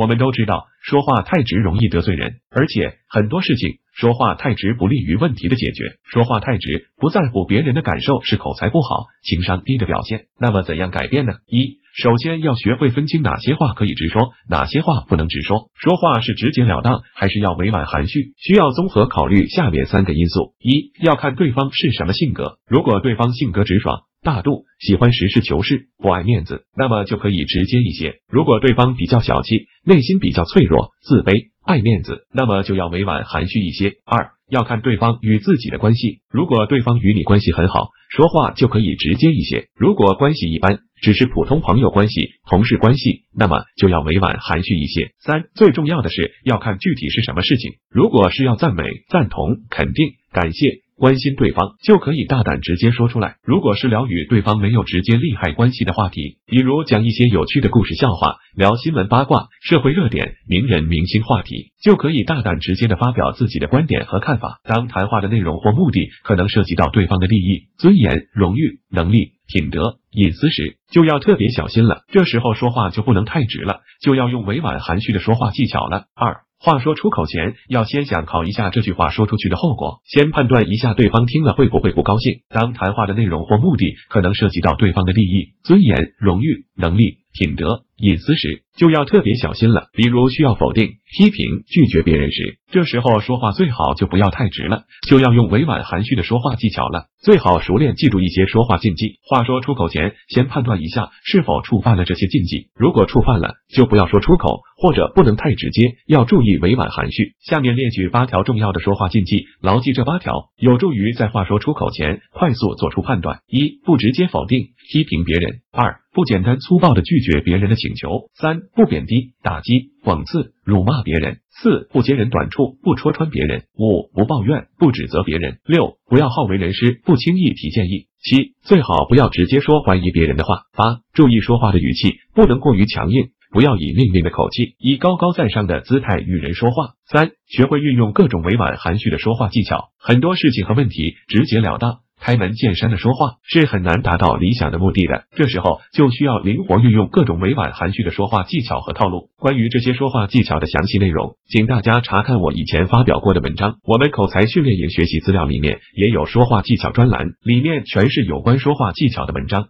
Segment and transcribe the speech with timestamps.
[0.00, 5.96] 我们都知道，说话太直容易得罪人，而且很多事情说话太直不利于问题的解决。
[6.10, 10.22] 说话太直，不在乎别人的感受，是口才不好、情商低的表现。
[10.38, 11.34] 那么怎样改变呢？
[11.46, 15.68] 一，首先要学会分清哪些话可以直说，哪些话不能直说。
[15.74, 24.04] 说话是直截了当，还是要委婉含蓄，需要综合考虑下面三个因素：一，要看对方是什么性格，如果对方性格直爽。
[24.22, 28.16] 大度，喜欢实事求是，不爱面子，那么就可以直接一些。
[28.28, 33.94] 如果对方比较小气，内心比较脆弱、自卑、爱面子，那么就要委婉含蓄一些。
[34.04, 45.12] 二，要看对方与自己的关系，如果对方与你关系很好，说话就可以直接一些；如果关系一般，只是普通朋友关系、同事关系，那么就要委婉含蓄一些。
[45.20, 50.80] 三，最重要的是要看具体是什么事情，如果是要赞美、赞同、肯定、感谢。
[51.00, 53.36] 关心对方就可以大胆直接说出来。
[53.42, 64.60] 如果是聊与对方没有直接利害关系的话题，比如讲一些有趣的故事、笑话，聊新闻八卦、社会热点、名人明星话题，就可以大胆直接的发表自己的观点和看法。
[64.62, 72.02] 当谈话的内容或目的可能涉及到对方的利益、尊严、荣誉、能力、品德、隐私时，就要特别小心了。
[72.08, 76.04] 这时候说话就不能太直了，就要用委婉含蓄的说话技巧了。
[76.14, 76.42] 二。
[76.62, 82.42] 话说出口前，要先想考一下这句话说出去的后果，先判断一下对方听了会不会不高兴。
[82.50, 89.88] 当谈话的内容或目的可能涉及到对方的利益、尊严、荣誉、能力、品德、隐私时，就要特别小心了。
[89.92, 97.06] 比如需要否定、批评、拒绝别人时，这时候说话最好就不要太直了，就要用委婉含蓄的说话技巧了。
[97.22, 99.18] 最好熟练记住一些说话禁忌。
[99.28, 102.68] 话说出口前，先判断一下是否触犯了这些禁忌。
[102.74, 104.62] 如果触犯了，就不要说出口。
[104.82, 107.34] 或者不能太直接，要注意委婉含蓄。
[107.38, 113.40] 下面列举八条重要的说话禁忌，牢记这八条，有助于在话说出口前快速做出判断。
[113.46, 133.30] 一、不直接否定、批评别人；二、不简单粗暴的拒绝别人的请请求；三、不贬低、打击、讽刺、辱骂别人；四、不揭人短处、不戳穿别人；五、不抱怨、不指责别人；六、不要好为人师、不轻易提建议；七、最好不要直接说怀疑别人的话；八、注意说话的语气，不能过于强硬。
[133.52, 136.90] 不要以命令的口气，以高高在上的姿态与人说话。
[137.10, 139.88] 三，学会运用各种委婉含蓄的说话技巧。
[139.98, 141.98] 很多事情和问题直截了当。
[142.20, 149.30] 开门见山的说话是很难达到理想的目的的，这时候就需要灵活运用各种委婉含蓄的说话技巧和套路。
[149.38, 153.78] 关于这些说话技巧的详细内容，请大家查看我以前发表过的文章。
[153.84, 159.68] 我们口才训练营学习资料里面也有说话技巧专栏，里面全是有关说话技巧的文章。